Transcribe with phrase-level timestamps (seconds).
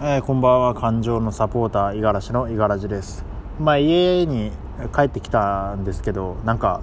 [0.00, 0.74] えー、こんばんは。
[0.74, 3.24] 感情のサポーター五十嵐の五十嵐です。
[3.58, 4.52] まあ家に
[4.94, 6.82] 帰ってきたんですけどなんか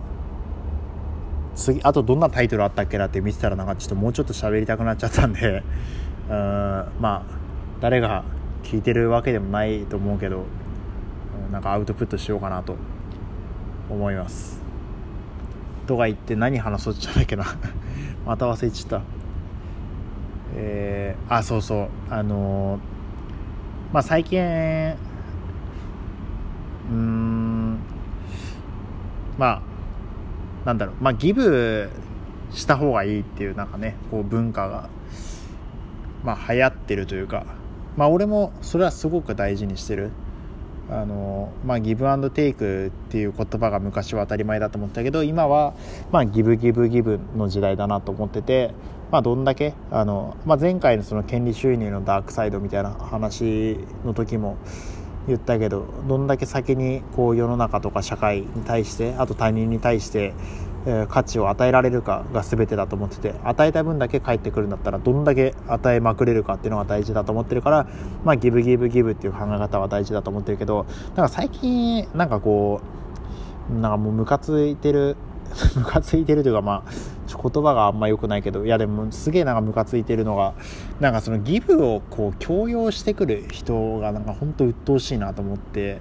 [1.56, 5.64] 次あとどんなタイトルあったっけなって見てたらなんかちょっともうちょっと喋りたくなっちゃったんで
[6.30, 7.22] うんまあ
[7.80, 8.26] 誰が
[8.64, 10.44] 聞いてるわけでもないと思うけど
[11.54, 12.76] なんかアウトプットしようかなと
[13.90, 14.62] 思います。
[15.88, 17.46] とか言って何話そうっちゃないけな。
[18.28, 19.02] また忘れちゃった。
[20.58, 21.88] えー、あそうそう。
[22.10, 22.95] あのー
[23.94, 24.40] まあ、最近
[26.90, 27.80] うん
[29.38, 29.62] まあ
[30.66, 30.96] なんだろう。
[31.00, 31.90] まあギブ
[32.52, 34.90] した方がいいっていうなんかねこう文化が
[36.24, 37.46] まあ流行ってるというか。
[37.98, 40.12] まあ俺もそれはすごく大事にしてる。
[40.90, 45.74] あのまあギブアンドテイクっていう言葉が昔は当たり前だと思ったけど今は
[46.12, 48.72] まあギブギブギブの時代だなと思ってて
[49.12, 54.58] まあ、どんだけあの、まあ、前回のその権利収入のダークサイドみたいな話の時も
[55.28, 60.34] 言ったけどどんだけ先にこう世の中とか社会に対してあと他人に対して、
[61.10, 67.88] 価値を与えられるかが全てだと思ってて与えた分だけ返ってくるんだったらどんだけ与えまくれるかっていうのが大事だと思ってるから
[68.24, 72.82] まあギブギブギブっていう考え方は大事だと思ってるけどなんか最近なんかこ
[73.70, 75.18] うなんかもうムカついてる
[75.76, 76.92] ムカついてるというかまあ
[77.28, 80.54] 言葉があんま良くないけどいやでもすげえなんかムカついてるのが
[81.00, 86.00] なんかそのギブをこう強要してくる人がなんかほんと鬱陶しいなと思って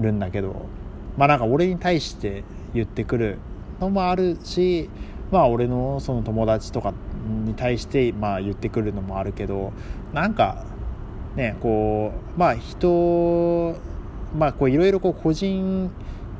[0.00, 0.66] るんだけど
[1.16, 2.44] まあなんか俺に対して
[2.74, 3.38] 言ってくる
[3.80, 4.88] のもあるし
[5.30, 6.94] まあ俺のその友達とか
[7.44, 9.72] に対してまあ言ってくるのもあるけど
[10.12, 10.64] なんか
[11.34, 13.76] ねこうまあ人
[14.36, 15.90] まあこういろいろこう個人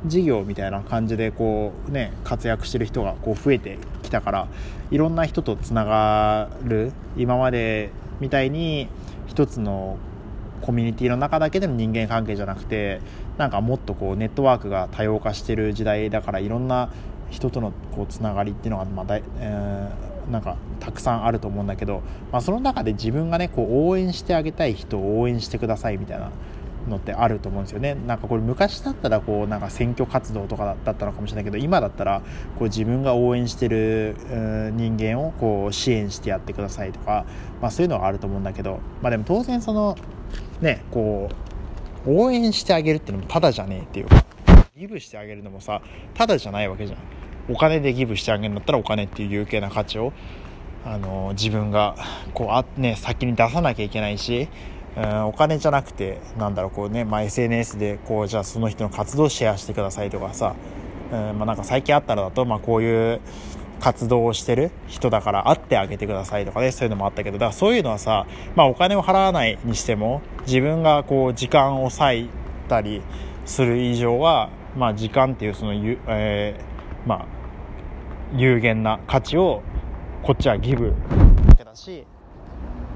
[0.05, 4.47] 事業みたいな感じでこうね活躍してる人がこう増えてきたから
[4.91, 8.87] いろんな人とつながる今までみたいに
[9.27, 9.97] 一つの
[10.61, 13.01] コミュニティの中だけでの人間関係じゃなくて
[13.37, 16.89] なんかもっとこうネットワークが多様化してる時代だからいろんな
[17.29, 22.01] 人とのこうつながりっていうのがまだ、えー、なんかたくさんあると思うんだけど、
[22.31, 26.31] まあ、その中で自分がねこう応援してあげたい人を応援してくださいみたいな
[26.87, 27.95] のってあると思うんですよね。
[27.95, 32.21] なんかこれ昔だったらこうなんか選挙活動とかだったのかもしれないけど今だったら
[32.57, 34.15] こう自分が応援してる
[34.73, 37.25] 人間をこう支援してやってくださいとか、
[37.61, 39.97] まあ、そういうのがあると思うんだけど、まあ、でも当然その
[40.61, 41.29] ねこ
[42.05, 44.23] う応援してあげるっていうのもただじゃねえっていうか
[44.77, 45.81] ギブしてあげるのもさ
[46.13, 47.16] ただじゃないわけじゃん。
[47.49, 50.13] お金でギブしてあげるんだったらお金っていう有形な価値を
[50.85, 51.95] あの自分が
[52.33, 54.47] こうあ、ね、先に出さなきゃいけないし
[54.95, 60.55] うんお金じゃなくてなんだろうこうね、まあ、SNS でこうじゃあその人の活動をシェアしてくださいとかさ、
[61.11, 63.21] うんまあ、なんか最近あったらだと、まあ、こういう
[63.79, 68.25] 活動をしてる人だから会ってあげてくださいとかねそういうのもあったけどだからそういうのはさ、
[68.55, 72.29] まあ、お金を払わないにしても自分がこう時間を割い
[72.67, 73.03] たり
[73.45, 77.36] する以上は、まあ、時間っていうその、えー、まあ
[78.35, 79.61] 有限な価値を
[80.23, 80.93] こっちはギブ
[81.47, 82.05] だけだし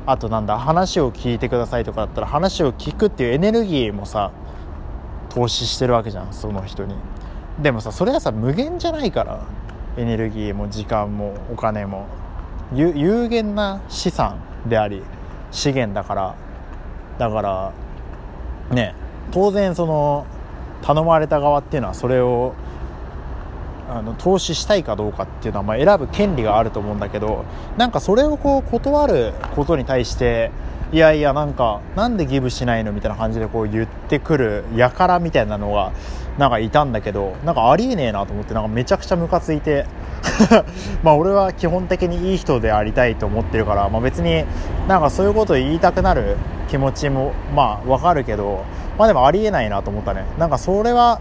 [0.06, 4.32] あとなんだ話を聞いてくださいとかだったら話を聞くっていうエネルギーもさ
[5.30, 6.96] 投資してるわけじゃんその人に。
[7.62, 9.46] でもさそれはさ無限じゃないから
[9.98, 12.08] エネルギーも時間もお金も。
[12.74, 15.04] 有限な資産であり
[15.52, 16.36] 資源だから。
[17.18, 17.74] だから
[18.72, 18.96] ね
[19.32, 20.26] 当然その
[20.82, 22.54] 頼まれた側っていうのはそれを
[23.92, 27.44] あの投資したいかどうかっていうのはま選ぶ権利があると思うんだけど
[27.78, 30.50] なんかそれをこう断ることに対して
[30.94, 35.92] いやいやなんかなんでギブしないのみたいな感じでこう言ってくる輩みたいなのが
[36.38, 39.86] なんかいたんだけどなんかありえねえなと思ってなんかめちゃくちゃムカついて。
[41.02, 44.46] まあ俺は基本的にいい人でありたいと思ってるから、まあ、別に
[44.88, 46.38] なんかそういうこと言いたくなる
[46.68, 48.64] 気持ちもまあわかるけど
[49.00, 50.26] まあでもありえないなと思ったね。
[50.38, 51.20] なんかそれは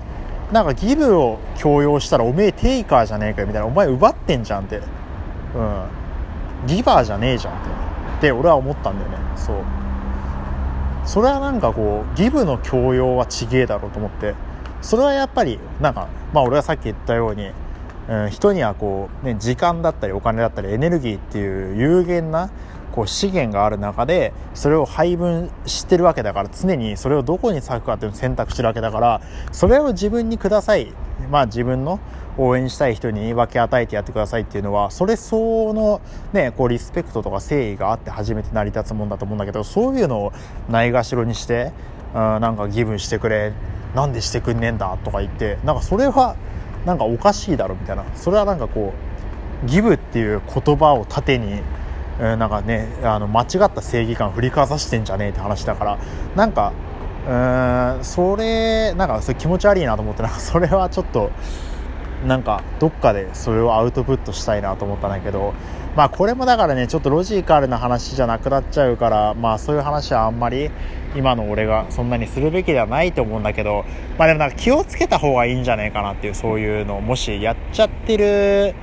[0.52, 3.66] なんかギブを強要したらおめえテイカーじゃねえかよみたいな。
[3.66, 4.76] お前奪ってんじゃんって。
[4.76, 5.84] うん。
[6.66, 7.70] ギバーじゃねえじゃんって。
[8.18, 9.18] って俺は思ったんだよね。
[9.36, 9.56] そう。
[11.04, 14.34] それはなんかこうギブの強要はちげえだろうと思って。
[14.82, 17.50] それはやっぱりなんかまあ俺がさっき言ったように、
[18.08, 22.50] うん、人にはこう、ね、時間だったりお金だったりエネルギーっていう有限な
[22.92, 29.20] こう資源がある中でそれを配分してるわけだから常にそれをどこに咲くかっていうのを選択してるわけだから
[29.52, 30.92] それを自分にください。
[31.30, 32.00] まあ自分の
[32.38, 36.00] 応援したい人に分け与えてやってくださいっていうのはそれ相応の
[36.32, 40.32] ねこうリスペクトとか誠意があって初めて成り立つもんだと思うんだけどそういうのを
[40.68, 41.72] ないがしろにして
[42.14, 43.52] うんなんかギブしてくれ
[43.94, 46.36] なんでしてくんねえんだとか言ってなんかそれは
[46.86, 48.04] なんかおかしいだろみたいな。
[48.14, 48.94] それはなんかこ
[49.64, 51.60] うギブっていう言葉を盾に
[52.20, 55.98] うん、なんかねあの間違った正義感振りかざしてんじゃねえって話だから
[56.36, 56.72] なんか
[57.26, 61.30] うーんそれなんかそれ気持ち悪いなと思ってなんかそれはちょっと
[62.26, 65.54] なんかどっかでそれをアウトプットしたいなと思ったんだけど
[65.96, 70.70] まあこれもだからねちょっとロジカルな話じゃなくなっちゃうからまあそういう話はあんまり
[71.16, 73.84] 今の俺がそんなにするべきではないと思うんだけど
[74.18, 78.74] まあでもなんか気をつけた方がいいんじゃないかなっていうそういうのをもしやっちゃってる、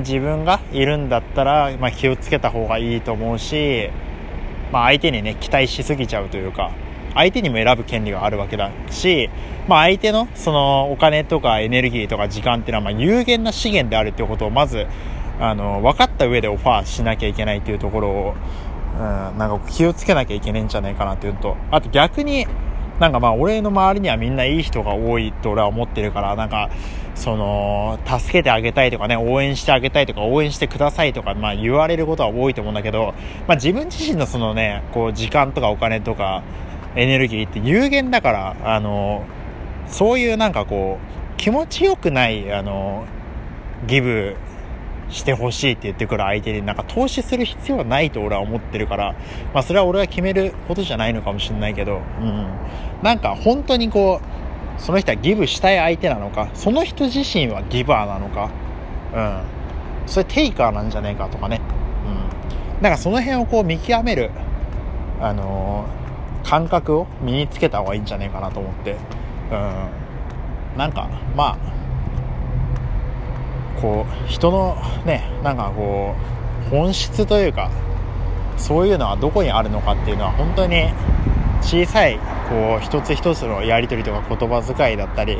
[0.00, 3.90] 自分がいるんだったら、まあ、気をつけた方がいいと思うし、
[4.72, 6.72] まあ、相手にね期待しすぎちゃうというか
[7.14, 9.30] 相手にも選ぶ権利があるわけだし、
[9.68, 14.86] まあ、相手のそのお金とかエネルギーとか時間っていうのはま有限な資源であるっていうことをまず
[15.40, 18.34] あの分かった上でオファーしなきゃいけないっていうところを、
[18.94, 22.46] うん、なんか気をつけなきゃいけないんじゃないかなっていうとあと逆に
[22.98, 26.70] なんかまあ俺の周りにはみんないい人が多いと俺は思ってるからなんか
[27.14, 33.14] その助けてあげたいとかね応援してあげたいとか応援してくださいとかまあ言われることは多いと思うんだけど
[33.46, 36.42] まあ自分自身のそのねこう時間とかお金とか
[36.98, 39.24] エネルギーって有限だから、あの、
[39.86, 43.06] そういうなんかこう、気持ちよくない、あの、
[43.86, 44.36] ギブ
[45.10, 49.14] してほしいって言ってくる相手になんか投資する必要はないと俺は思ってるから、
[49.54, 52.46] まあそれは俺が決めることじゃないのかもしれないけど、うん。
[53.02, 58.50] なんか本当にこう、その人はギブしたい相手なのか、その人自身はギバーなのか、
[59.14, 59.20] う
[60.06, 60.08] ん。
[60.08, 61.60] それテイカーなんじゃねえかとかね。
[62.76, 62.82] うん。
[62.82, 64.30] なんかその辺をこう見極める、
[65.20, 65.86] あの
[66.44, 68.96] 感覚を身につけた方がいいんじゃねえかなと思って
[69.50, 69.54] う
[70.74, 71.58] んなんかまあ
[73.80, 76.14] こう人のねなんかこ
[76.66, 77.70] う本質というか
[78.56, 80.88] そういうのはどこにあるのかっていうのは本当に
[81.62, 82.18] 小さい
[82.48, 85.36] こう一つ一つのやり取りとか言葉遣いだったり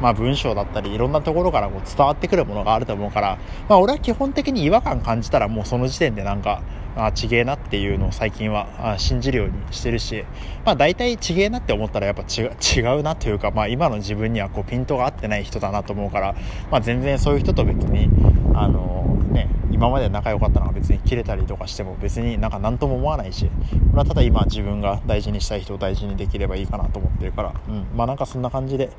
[0.00, 6.62] まあ、文章だったりいろんなところからこう伝わってくるものがあると思うから、まあ、俺は基本的に違和感感じたらもうその時点でなんか
[6.96, 10.24] あちげえなっていうのを最近は信じるようにしてるし、
[10.64, 16.34] まあ、大体ちげえなって思ったらやっぱ違うなというか、まあ、今の自分にはこうピントが合ってない人だなと思うから、
[16.70, 18.08] まあ、全然そういう人と別に
[18.54, 23.50] あのね今まで仲良かったのが別に切れたりとかしても別になんか何とも思わないしこ
[23.94, 28.90] れはただ今自分が大事にしたい人を大事にできればいいかなと思ってるから、うん、まあなんかそんな感じで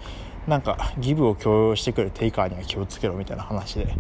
[0.48, 3.95] なんかギブを強要してくるテイカーには気をつけろみたいな話で、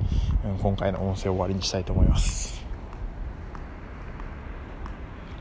[0.45, 2.64] うん、今回の音声を終わりにしたいと思います。